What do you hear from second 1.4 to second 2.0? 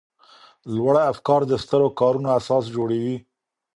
د سترو